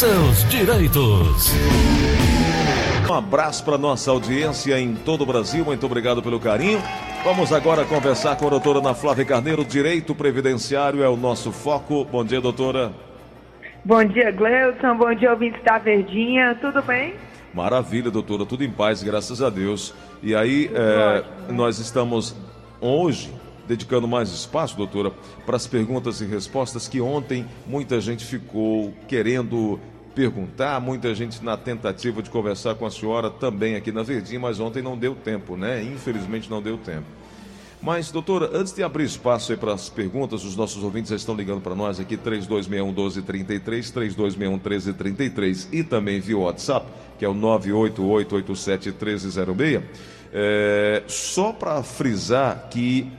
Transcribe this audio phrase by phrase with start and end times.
[0.00, 1.52] seus direitos.
[3.06, 5.62] Um abraço para nossa audiência em todo o Brasil.
[5.62, 6.80] Muito obrigado pelo carinho.
[7.22, 9.62] Vamos agora conversar com a doutora Ana Flávia Carneiro.
[9.62, 12.02] Direito previdenciário é o nosso foco.
[12.06, 12.92] Bom dia, doutora.
[13.84, 14.96] Bom dia, Gleudson.
[14.96, 16.56] Bom dia, ouvintes da Verdinha.
[16.58, 17.12] Tudo bem?
[17.52, 18.46] Maravilha, doutora.
[18.46, 19.92] Tudo em paz, graças a Deus.
[20.22, 22.34] E aí, é, nós estamos
[22.80, 23.30] hoje
[23.70, 25.12] dedicando mais espaço, doutora,
[25.46, 29.78] para as perguntas e respostas que ontem muita gente ficou querendo
[30.12, 34.58] perguntar, muita gente na tentativa de conversar com a senhora também aqui na Verdinha, mas
[34.58, 35.84] ontem não deu tempo, né?
[35.84, 37.06] Infelizmente não deu tempo.
[37.80, 41.36] Mas, doutora, antes de abrir espaço aí para as perguntas, os nossos ouvintes já estão
[41.36, 47.34] ligando para nós aqui, 3261 1233, 3261 1333 e também via WhatsApp, que é o
[47.34, 49.82] 98887 1306.
[50.32, 53.10] É, só para frisar que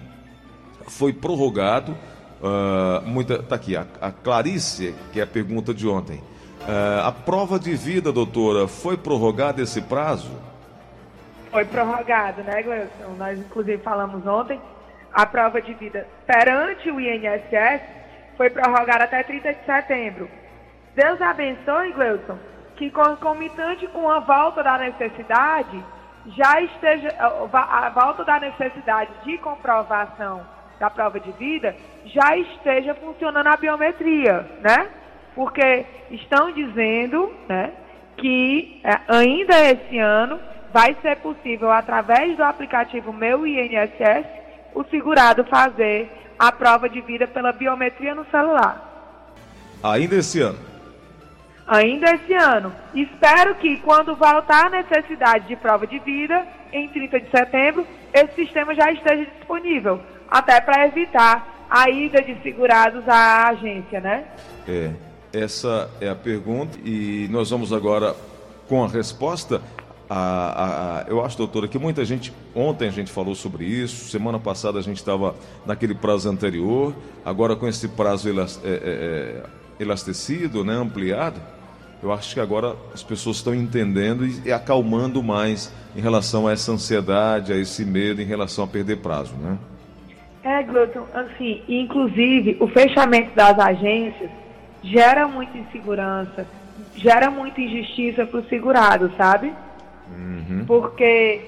[0.91, 1.93] foi prorrogado,
[2.41, 6.17] uh, muita, tá aqui, a, a, Clarice, que é a pergunta de ontem.
[6.61, 10.31] Uh, a prova de vida, doutora, foi prorrogado esse prazo?
[11.49, 13.15] Foi prorrogado, né, Gleison?
[13.17, 14.61] Nós, inclusive, falamos ontem.
[15.13, 17.81] A prova de vida perante o INSS
[18.37, 20.29] foi prorrogada até 30 de setembro.
[20.95, 22.37] Deus abençoe, Gleison,
[22.75, 25.83] que concomitante com a volta da necessidade,
[26.37, 30.45] já esteja a volta da necessidade de comprovação
[30.81, 34.89] da prova de vida, já esteja funcionando a biometria, né?
[35.35, 37.71] Porque estão dizendo, né,
[38.17, 40.39] que é, ainda esse ano
[40.73, 44.25] vai ser possível, através do aplicativo Meu INSS,
[44.73, 48.89] o segurado fazer a prova de vida pela biometria no celular.
[49.83, 50.57] Ainda esse ano?
[51.67, 52.73] Ainda esse ano.
[52.95, 58.33] Espero que, quando voltar a necessidade de prova de vida, em 30 de setembro, esse
[58.33, 60.01] sistema já esteja disponível,
[60.31, 64.25] até para evitar a ida de segurados à agência, né?
[64.67, 64.91] É,
[65.33, 68.15] essa é a pergunta e nós vamos agora
[68.67, 69.61] com a resposta.
[70.09, 72.33] A, a, eu acho, doutora, que muita gente.
[72.53, 75.35] Ontem a gente falou sobre isso, semana passada a gente estava
[75.65, 81.39] naquele prazo anterior, agora com esse prazo elas, é, é, é, elastecido, né, ampliado,
[82.03, 86.51] eu acho que agora as pessoas estão entendendo e, e acalmando mais em relação a
[86.51, 89.57] essa ansiedade, a esse medo em relação a perder prazo, né?
[90.43, 94.29] É, Gleuton, assim, inclusive o fechamento das agências
[94.83, 96.47] gera muita insegurança,
[96.95, 99.53] gera muita injustiça para o segurado, sabe?
[100.09, 100.65] Uhum.
[100.65, 101.41] Porque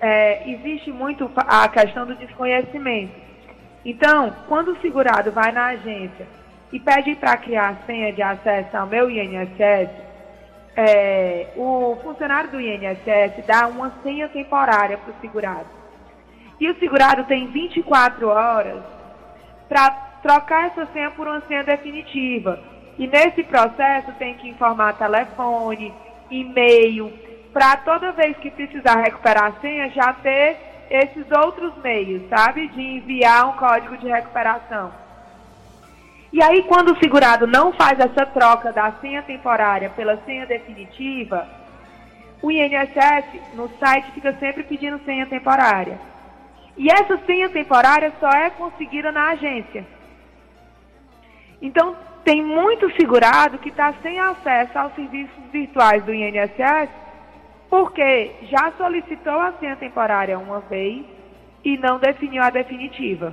[0.00, 3.12] é, existe muito a questão do desconhecimento.
[3.84, 6.26] Então, quando o segurado vai na agência
[6.72, 9.90] e pede para criar a senha de acesso ao meu INSS,
[10.76, 15.79] é, o funcionário do INSS dá uma senha temporária para o segurado.
[16.60, 18.82] E o segurado tem 24 horas
[19.68, 19.90] para
[20.22, 22.60] trocar essa senha por uma senha definitiva.
[22.98, 25.92] E nesse processo tem que informar telefone,
[26.30, 27.10] e-mail,
[27.52, 30.56] para toda vez que precisar recuperar a senha, já ter
[30.90, 32.68] esses outros meios, sabe?
[32.68, 34.92] De enviar um código de recuperação.
[36.32, 41.48] E aí, quando o segurado não faz essa troca da senha temporária pela senha definitiva,
[42.42, 45.98] o INSS no site fica sempre pedindo senha temporária.
[46.76, 49.86] E essa senha temporária só é conseguida na agência.
[51.60, 56.90] Então, tem muito segurado que está sem acesso aos serviços virtuais do INSS
[57.70, 61.04] porque já solicitou a senha temporária uma vez
[61.64, 63.32] e não definiu a definitiva.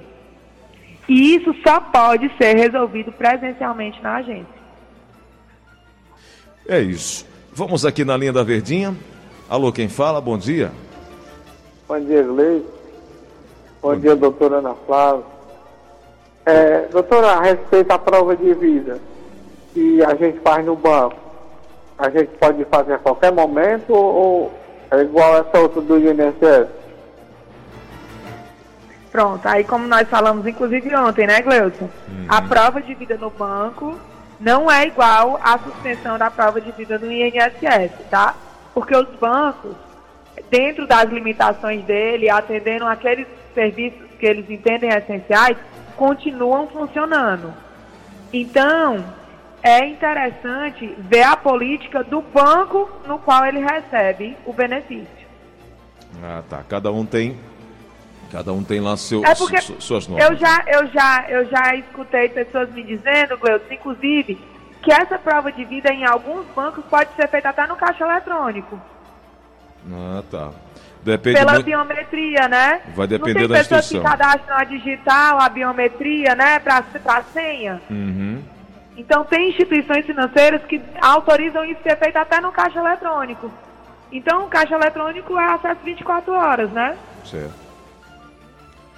[1.09, 4.57] E isso só pode ser resolvido presencialmente na agência.
[6.67, 7.25] É isso.
[7.51, 8.95] Vamos aqui na linha da Verdinha.
[9.49, 10.21] Alô, quem fala?
[10.21, 10.71] Bom dia.
[11.87, 12.76] Bom dia, Gleison.
[13.81, 15.23] Bom, dia, doutora Ana Flávia.
[16.45, 18.99] É, doutora, a respeito da prova de vida
[19.73, 21.15] que a gente faz no banco,
[21.97, 24.51] a gente pode fazer a qualquer momento ou
[24.89, 26.67] é igual essa outra do INSS?
[29.11, 31.89] Pronto, aí como nós falamos inclusive ontem, né, Gleuton?
[32.07, 32.25] Uhum.
[32.29, 33.97] A prova de vida no banco
[34.39, 38.35] não é igual à suspensão da prova de vida no INSS, tá?
[38.73, 39.75] Porque os bancos,
[40.49, 43.27] dentro das limitações dele, atendendo aqueles
[43.57, 45.57] serviços que eles entendem essenciais,
[45.95, 47.51] continuam funcionando.
[48.31, 49.03] Então,
[49.63, 55.27] é interessante ver a política do banco no qual ele recebe o benefício.
[56.23, 56.63] Ah, tá.
[56.69, 57.35] Cada um tem
[58.31, 59.47] Cada um tem lá seu, é su,
[59.79, 60.29] suas normas.
[60.29, 64.37] Eu já, eu, já, eu já escutei pessoas me dizendo, Gleuton, inclusive,
[64.81, 68.79] que essa prova de vida em alguns bancos pode ser feita até no caixa eletrônico.
[69.91, 70.51] Ah, tá.
[71.03, 71.65] Depende Pela muito...
[71.65, 72.81] biometria, né?
[72.95, 74.01] Vai depender Não da instituição.
[74.01, 77.81] Não tem pessoas que cadastram a digital, a biometria, né, para a senha?
[77.89, 78.41] Uhum.
[78.97, 83.51] Então, tem instituições financeiras que autorizam isso ser feito até no caixa eletrônico.
[84.11, 86.97] Então, o caixa eletrônico é acesso 24 horas, né?
[87.23, 87.53] Certo.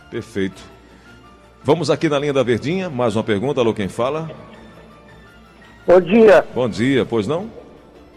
[0.10, 0.62] Perfeito.
[1.64, 4.32] Vamos aqui na linha da Verdinha, mais uma pergunta, alô, quem fala?
[5.86, 6.46] Bom dia.
[6.56, 7.59] Bom dia, pois não?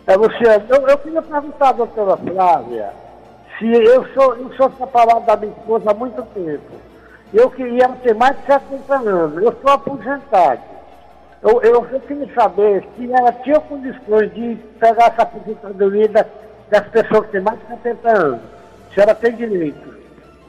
[0.07, 0.45] É você.
[0.69, 2.93] Eu, eu queria perguntar à doutora Flávia
[3.59, 6.81] se eu sou, eu sou separado da minha esposa há muito tempo.
[7.33, 9.43] Eu queria ter mais de 70 anos.
[9.43, 10.61] Eu sou aposentado.
[11.43, 16.27] Eu, eu, eu queria saber se ela tinha condições de pegar essa aposentadoria das,
[16.71, 18.41] das pessoas que têm mais de 70 anos.
[18.93, 19.95] Se ela tem direito.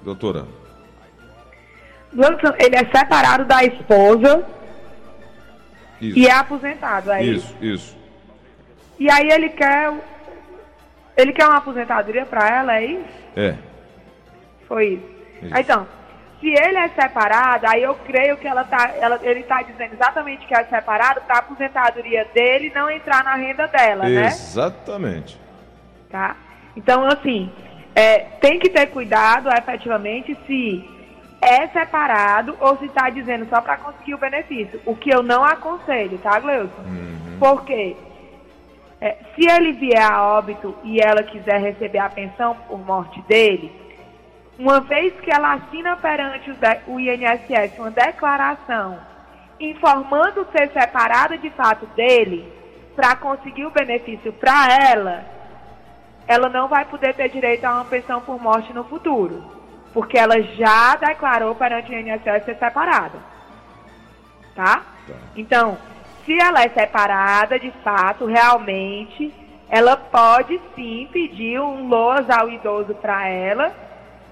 [0.04, 0.46] Doutora.
[2.16, 4.44] Wilson, ele é separado da esposa
[6.00, 6.20] Isso.
[6.20, 7.56] e é aposentado, é isso?
[7.60, 8.03] Isso, isso.
[9.00, 9.94] E aí ele quer.
[11.16, 13.24] Ele quer uma aposentadoria para ela, é isso?
[13.36, 13.56] É.
[14.68, 15.14] Foi isso.
[15.44, 15.58] Isso.
[15.60, 15.88] Então,
[16.40, 20.46] se ele é separado, aí eu creio que ela tá, ela, ele está dizendo exatamente
[20.48, 24.26] que é separado para a aposentadoria dele não entrar na renda dela, né?
[24.26, 25.40] Exatamente.
[26.10, 26.36] Tá?
[26.76, 27.52] Então, assim,
[27.96, 30.90] é, tem que ter cuidado efetivamente se
[31.40, 34.82] é separado ou se está dizendo só para conseguir o benefício.
[34.86, 36.84] O que eu não aconselho, tá, Gleuson?
[37.40, 37.96] Porque
[39.04, 43.70] é, se ele vier a óbito e ela quiser receber a pensão por morte dele,
[44.58, 46.50] uma vez que ela assina perante
[46.88, 48.98] o, INSS uma declaração
[49.60, 52.50] informando ser separada de fato dele
[52.96, 55.26] para conseguir o benefício para ela,
[56.26, 59.44] ela não vai poder ter direito a uma pensão por morte no futuro,
[59.94, 63.20] porque ela já declarou perante o INSS ser separada.
[64.56, 64.82] Tá?
[65.36, 65.78] Então,
[66.26, 69.34] se ela é separada, de fato, realmente,
[69.70, 73.74] ela pode sim pedir um LOAS ao idoso para ela,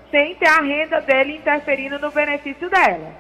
[0.10, 3.12] sem ter a renda dele interferindo no benefício dela.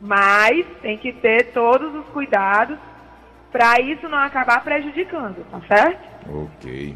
[0.00, 2.78] Mas tem que ter todos os cuidados
[3.52, 6.08] para isso não acabar prejudicando, tá certo?
[6.28, 6.94] Ok,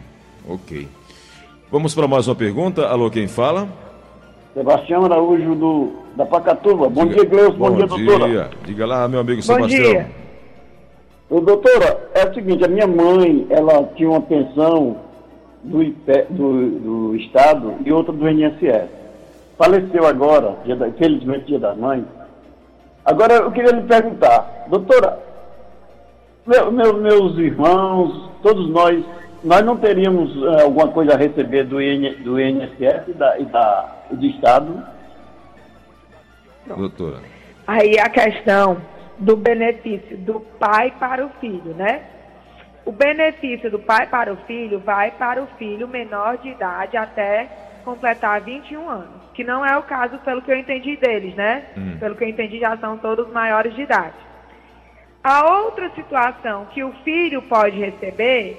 [0.49, 0.89] ok.
[1.71, 2.87] Vamos para mais uma pergunta.
[2.87, 3.69] Alô, quem fala?
[4.55, 6.89] Sebastião Araújo do, da Pacatuba.
[6.89, 7.57] Bom dia, Gleus.
[7.57, 8.29] Bom, dia, doutora.
[8.29, 8.51] dia.
[8.65, 9.91] Diga lá, meu amigo Bom Sebastião.
[9.91, 10.24] dia.
[11.31, 14.97] Ô, doutora, é o seguinte, a minha mãe, ela tinha uma pensão
[15.63, 18.89] do, IPE do, do Estado e outra do INSS.
[19.57, 22.05] Faleceu agora, dia da, infelizmente dia da mãe.
[23.05, 25.19] Agora eu queria lhe perguntar, doutora,
[26.47, 29.03] meu- meu- meus irmãos, todos nós,
[29.43, 33.45] nós não teríamos eh, alguma coisa a receber do, IN, do INSS e, da, e
[33.47, 34.83] da, e do Estado?
[36.67, 37.19] Doutora.
[37.67, 38.77] Aí a questão
[39.19, 42.03] do benefício do pai para o filho, né?
[42.85, 47.49] O benefício do pai para o filho vai para o filho menor de idade até
[47.85, 51.65] completar 21 anos, que não é o caso pelo que eu entendi deles, né?
[51.99, 54.15] Pelo que eu entendi já são todos maiores de idade.
[55.23, 58.59] A outra situação que o filho pode receber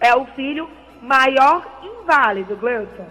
[0.00, 0.68] é o filho
[1.00, 3.06] maior inválido, Gleuton.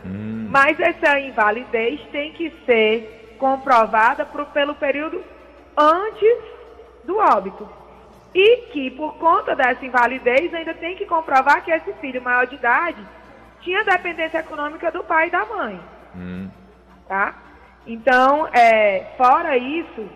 [0.50, 5.22] Mas essa invalidez tem que ser comprovada pro- pelo período
[5.78, 6.38] antes
[7.04, 7.68] do óbito.
[8.34, 12.56] E que, por conta dessa invalidez, ainda tem que comprovar que esse filho maior de
[12.56, 13.02] idade
[13.62, 15.80] tinha dependência econômica do pai e da mãe.
[17.08, 17.36] Tá?
[17.86, 20.10] Então, é, fora isso,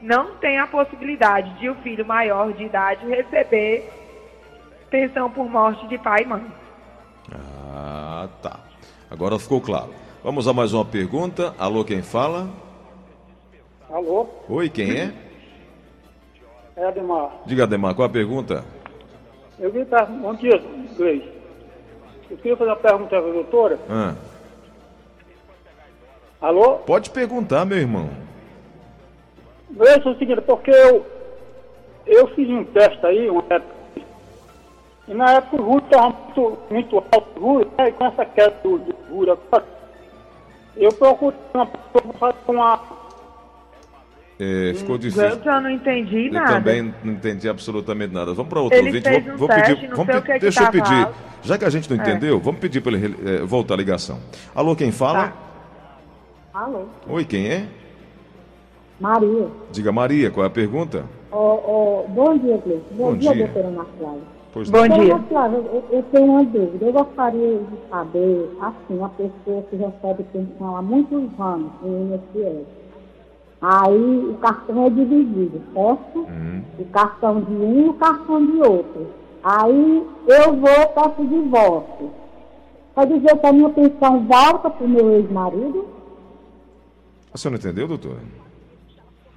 [0.00, 3.90] não tem a possibilidade de o filho maior de idade receber
[4.88, 6.46] pensão por morte de pai e mãe.
[7.32, 8.58] Ah, tá.
[9.10, 9.94] Agora ficou claro.
[10.24, 11.54] Vamos a mais uma pergunta.
[11.58, 12.48] Alô, quem fala?
[13.92, 14.28] Alô?
[14.48, 15.12] Oi, quem é?
[16.76, 17.32] É Ademar.
[17.44, 18.64] Diga, Ademar, qual a pergunta?
[19.58, 20.62] Eu queria perguntar, bom dia,
[20.96, 21.24] Gleis.
[22.30, 23.78] Eu queria fazer uma pergunta para a doutora.
[23.90, 24.14] Ah,
[26.40, 26.76] Alô?
[26.78, 28.08] pode perguntar, meu irmão.
[29.72, 31.04] Gleis, é o seguinte, porque eu,
[32.06, 33.74] eu fiz um teste aí, uma época,
[35.08, 38.24] e na época o juro estava muito, muito alto, o juro, né, e com essa
[38.24, 39.64] queda do, do juro agora,
[40.76, 42.99] eu procurei uma pessoa para fazer uma...
[44.42, 45.22] É, ficou difícil.
[45.44, 46.54] Eu não entendi Eu nada.
[46.54, 48.32] também não entendi absolutamente nada.
[48.32, 49.08] Vamos para outro Ele ouvinte.
[49.08, 49.88] fez Vou, um vou teste, pedir.
[49.90, 51.04] Vamos pe- que é que deixa eu pedir.
[51.04, 51.14] alto.
[51.42, 54.18] Já que a gente não entendeu, vamos pedir para ele eh, voltar a ligação.
[54.54, 55.28] Alô, quem fala?
[55.28, 56.60] Tá.
[56.62, 57.66] Alô, Oi, quem é?
[58.98, 59.46] Maria.
[59.72, 61.04] Diga, Maria, qual é a pergunta?
[61.30, 62.82] Ó, ó, bom dia, Gleice.
[62.92, 63.46] Bom, Bom dia, dia.
[63.46, 64.20] doutora Flávia.
[64.52, 64.98] Pois Bom não.
[64.98, 65.18] dia.
[65.28, 66.84] Flávia, eu, eu tenho uma dúvida.
[66.86, 72.66] Eu gostaria de saber, assim, uma pessoa que recebe pensão há muitos anos no INSS.
[73.62, 76.26] Aí o cartão é dividido, certo?
[76.78, 79.08] O cartão de um e o cartão de outro.
[79.44, 82.10] Aí eu vou peço divórcio.
[82.94, 85.86] Quer dizer que a minha pensão volta para o meu ex-marido?
[87.32, 88.18] A senhora entendeu, doutora?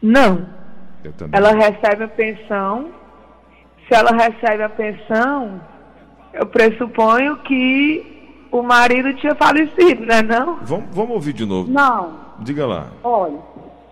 [0.01, 0.45] Não.
[1.03, 1.37] Eu também.
[1.37, 2.87] Ela recebe a pensão.
[3.87, 5.61] Se ela recebe a pensão,
[6.33, 10.57] eu pressuponho que o marido tinha falecido, né não?
[10.63, 11.69] Vamos, vamos ouvir de novo.
[11.69, 12.87] Não, Diga lá.
[13.03, 13.37] olha,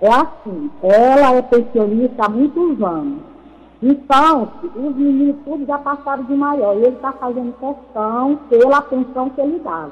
[0.01, 3.22] é assim, ela é pensionista há muitos anos.
[3.84, 6.75] Então, os meninos todos já passaram de maior.
[6.75, 9.91] E ele está fazendo questão pela pensão que ele dava.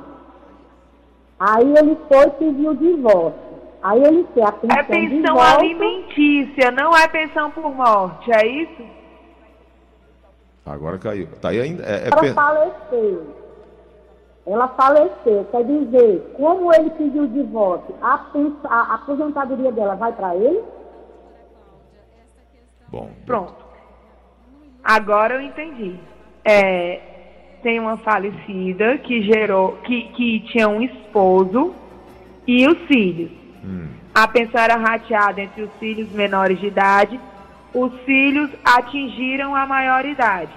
[1.39, 3.49] Aí ele foi e pediu o divórcio.
[3.81, 8.83] Aí ele quer a pensão É pensão alimentícia, não é pensão por morte, é isso?
[10.65, 11.27] Agora caiu.
[11.41, 11.83] Tá aí ainda.
[11.83, 13.38] É, é faleceu.
[14.48, 15.46] Ela faleceu.
[15.51, 18.15] Quer dizer, como ele pediu o divórcio, a,
[18.65, 20.62] a- a aposentadoria dela vai para ele?
[22.88, 23.10] Bom.
[23.25, 23.53] Pronto.
[24.84, 26.00] Agora eu entendi.
[26.43, 27.00] É,
[27.62, 31.75] tem uma falecida que gerou, que, que tinha um esposo
[32.48, 33.29] e os filhos.
[34.15, 37.19] A pensão era rateada entre os filhos menores de idade.
[37.74, 40.51] Os filhos atingiram a maioridade.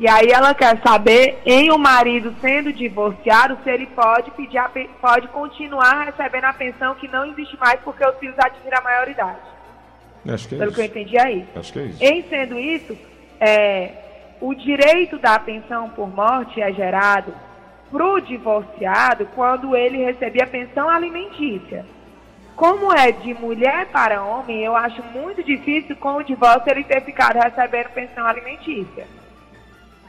[0.00, 4.70] E aí ela quer saber, em o marido sendo divorciado, se ele pode pedir a
[4.98, 9.36] pode continuar recebendo a pensão que não existe mais porque os filhos atingiram a maioridade.
[10.26, 10.98] Acho que é Pelo que eu isso.
[10.98, 11.48] entendi é isso.
[11.54, 12.02] Acho que é isso.
[12.02, 12.98] Em sendo isso,
[13.38, 13.90] é,
[14.40, 17.34] o direito da pensão por morte é gerado
[17.92, 21.84] para o divorciado quando ele recebia pensão alimentícia.
[22.56, 27.02] Como é de mulher para homem, eu acho muito difícil com o divórcio ele ter
[27.02, 29.19] ficado recebendo pensão alimentícia.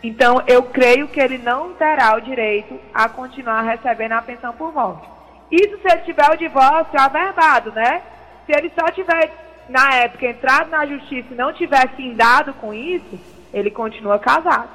[0.03, 4.73] Então, eu creio que ele não terá o direito a continuar recebendo a pensão por
[4.73, 5.07] morte.
[5.51, 8.01] Isso se ele tiver o divórcio averbado, né?
[8.45, 9.31] Se ele só tiver,
[9.69, 13.19] na época, entrado na justiça e não tiver findado com isso,
[13.53, 14.69] ele continua casado.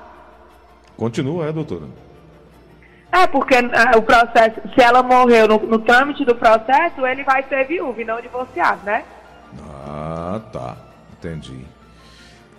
[0.96, 1.86] Continua, é, doutora?
[3.10, 7.42] É, porque ah, o processo, se ela morreu no, no trâmite do processo, ele vai
[7.44, 9.04] ser viúvo e não divorciado, né?
[9.86, 10.76] Ah, tá.
[11.12, 11.64] Entendi.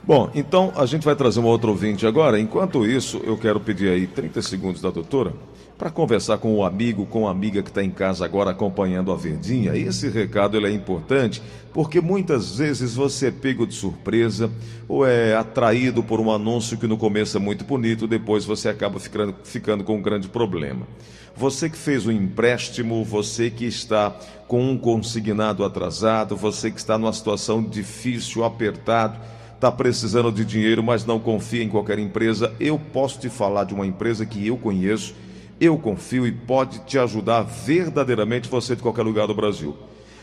[0.08, 2.40] Bom, então a gente vai trazer uma outra ouvinte agora.
[2.40, 5.34] Enquanto isso, eu quero pedir aí 30 segundos da doutora
[5.78, 9.18] para conversar com o amigo, com a amiga que está em casa agora acompanhando a
[9.18, 9.76] Verdinha.
[9.76, 11.42] Esse recado ele é importante
[11.74, 14.50] porque muitas vezes você é pego de surpresa
[14.88, 19.02] ou é atraído por um anúncio que no começo é muito bonito, depois você acaba
[19.02, 20.88] ficando, ficando com um grande problema.
[21.36, 24.16] Você que fez um empréstimo, você que está
[24.48, 29.20] com um consignado atrasado, você que está numa situação difícil, apertado,
[29.58, 33.74] está precisando de dinheiro, mas não confia em qualquer empresa, eu posso te falar de
[33.74, 35.16] uma empresa que eu conheço,
[35.60, 39.76] eu confio e pode te ajudar verdadeiramente você de qualquer lugar do Brasil.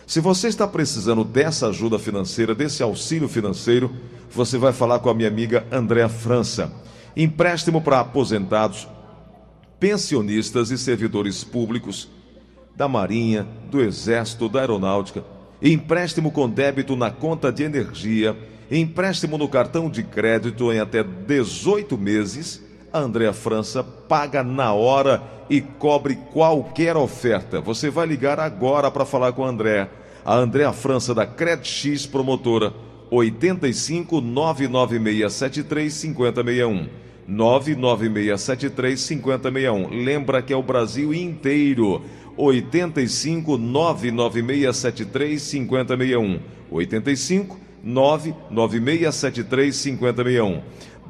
[0.06, 3.90] Se você está precisando dessa ajuda financeira, desse auxílio financeiro,
[4.30, 6.72] você vai falar com a minha amiga Andréa França.
[7.16, 8.86] Empréstimo para aposentados,
[9.80, 12.08] pensionistas e servidores públicos
[12.76, 15.24] da Marinha, do Exército, da Aeronáutica,
[15.60, 18.36] empréstimo com débito na conta de energia,
[18.70, 22.62] empréstimo no cartão de crédito em até 18 meses.
[22.92, 27.60] A Andréa França paga na hora e cobre qualquer oferta.
[27.60, 29.90] Você vai ligar agora para falar com a Andréa.
[30.24, 32.72] A Andréa França da CredX Promotora
[33.10, 36.88] 85 99673 5061.
[37.26, 40.04] 99673 5061.
[40.04, 42.02] Lembra que é o Brasil inteiro.
[42.36, 46.40] 85 99673 5061.
[46.70, 50.62] 85 99673 5061.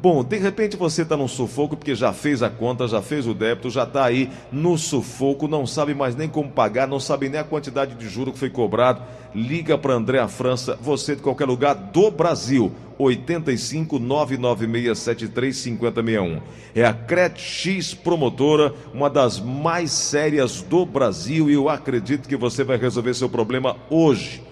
[0.05, 3.33] Bom, de repente você está num sufoco porque já fez a conta, já fez o
[3.33, 7.41] débito, já está aí no sufoco, não sabe mais nem como pagar, não sabe nem
[7.41, 9.03] a quantidade de juro que foi cobrado.
[9.35, 12.71] Liga para Andréa França, você de qualquer lugar do Brasil.
[12.99, 16.41] 85 99673 5061.
[16.75, 22.63] É a CredX Promotora, uma das mais sérias do Brasil e eu acredito que você
[22.63, 24.44] vai resolver seu problema hoje.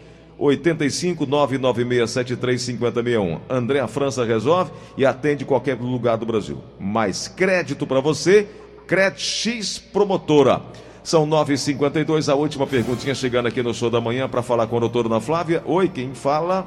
[0.42, 3.40] 85 99673 5061.
[3.48, 6.58] Andréa França resolve e atende qualquer lugar do Brasil.
[6.80, 8.48] Mais crédito para você,
[8.86, 10.60] CredX Promotora.
[11.04, 14.80] São 9h52, a última perguntinha chegando aqui no show da manhã para falar com a
[14.80, 15.62] doutora Ana Flávia.
[15.64, 16.66] Oi, quem fala?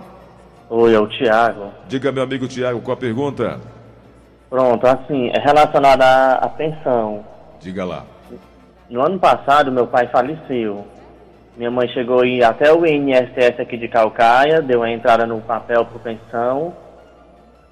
[0.70, 1.72] Oi, é o Tiago.
[1.88, 3.60] Diga, meu amigo Tiago, qual a pergunta?
[4.50, 7.26] Pronto, assim, é relacionado à, à pensão.
[7.60, 8.06] Diga lá.
[8.90, 10.86] No ano passado, meu pai faleceu.
[11.58, 15.40] Minha mãe chegou a ir até o INSS aqui de Calcaia, deu a entrada no
[15.40, 16.74] papel por pensão.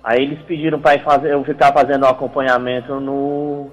[0.02, 0.96] Aí eles pediram para
[1.28, 3.70] eu ficar fazendo o acompanhamento no,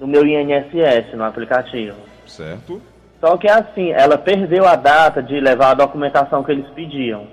[0.00, 1.98] no meu INSS, no aplicativo.
[2.26, 2.80] Certo?
[3.20, 7.26] Só que assim, ela perdeu a data de levar a documentação que eles pediam.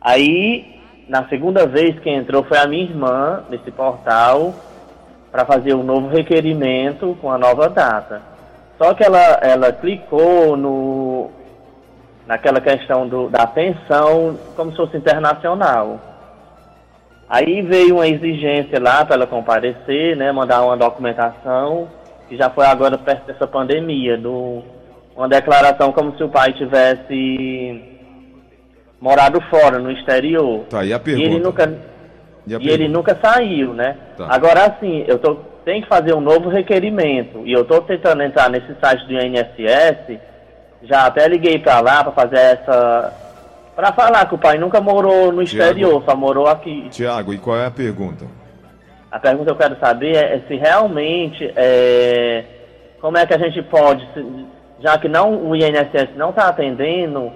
[0.00, 4.54] Aí, na segunda vez que entrou foi a minha irmã nesse portal
[5.30, 8.33] para fazer um novo requerimento com a nova data.
[8.78, 11.30] Só que ela, ela clicou no,
[12.26, 16.00] naquela questão do, da pensão, como se fosse internacional.
[17.28, 21.88] Aí veio uma exigência lá para ela comparecer, né, mandar uma documentação,
[22.28, 24.62] que já foi agora perto dessa pandemia, do,
[25.16, 27.82] uma declaração como se o pai tivesse
[29.00, 30.64] morado fora, no exterior.
[30.68, 31.26] Tá, e a E pergunta?
[31.28, 31.78] ele nunca,
[32.46, 33.96] E e ele nunca saiu, né?
[34.16, 34.26] Tá.
[34.28, 38.50] Agora assim, eu tô, tenho que fazer um novo requerimento e eu estou tentando entrar
[38.50, 40.18] nesse site do INSS,
[40.82, 43.12] já até liguei para lá para fazer essa
[43.74, 46.88] para falar que o pai nunca morou no exterior, só morou aqui.
[46.90, 48.24] Tiago, e qual é a pergunta?
[49.10, 52.44] A pergunta que eu quero saber é, é se realmente é,
[53.00, 54.46] como é que a gente pode, se-
[54.80, 57.32] já que não o INSS não está atendendo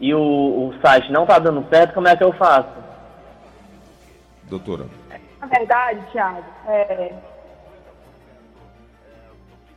[0.00, 2.68] e o, o site não está dando certo, como é que eu faço?
[4.44, 4.84] Doutora.
[5.40, 7.12] Na verdade, Thiago, é...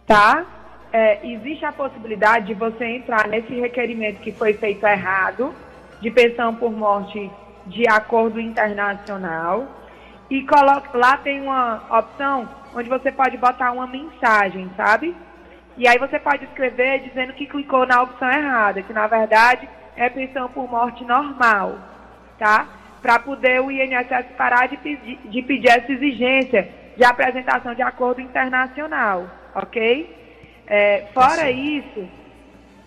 [0.05, 0.45] tá?
[0.91, 5.53] É, existe a possibilidade de você entrar nesse requerimento que foi feito errado,
[6.01, 7.29] de pensão por morte
[7.65, 9.67] de acordo internacional,
[10.29, 15.15] e coloca, lá tem uma opção onde você pode botar uma mensagem, sabe?
[15.77, 20.09] E aí você pode escrever dizendo que clicou na opção errada, que na verdade é
[20.09, 21.77] pensão por morte normal,
[22.39, 22.67] tá?
[23.01, 28.21] Para poder o INSS parar de pedir, de pedir essa exigência de apresentação de acordo
[28.21, 30.15] internacional, ok?
[30.67, 32.07] É, fora isso,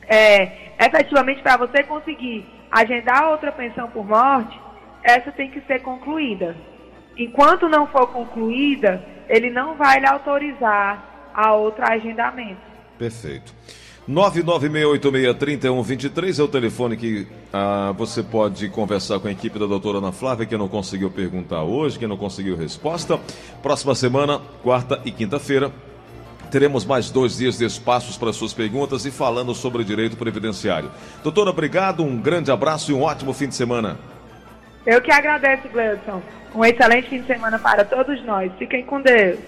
[0.07, 4.59] é, efetivamente para você conseguir agendar outra pensão por morte,
[5.03, 6.55] essa tem que ser concluída.
[7.17, 12.61] Enquanto não for concluída, ele não vai lhe autorizar a outro agendamento.
[12.99, 13.55] Perfeito.
[14.09, 20.13] 996863123 é o telefone que ah, você pode conversar com a equipe da doutora Ana
[20.13, 23.21] Flávia, que não conseguiu perguntar hoje, que não conseguiu resposta.
[23.63, 25.71] Próxima semana, quarta e quinta-feira,
[26.51, 30.91] teremos mais dois dias de espaços para suas perguntas e falando sobre direito previdenciário.
[31.23, 33.97] Doutora, obrigado, um grande abraço e um ótimo fim de semana.
[34.87, 36.23] Eu que agradeço, Gleudson.
[36.55, 38.51] Um excelente fim de semana para todos nós.
[38.59, 39.39] Fiquem com Deus.